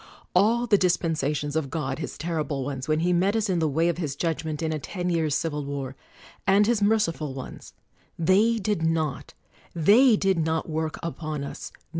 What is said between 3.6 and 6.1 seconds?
way of His judgment in a ten years' civil war,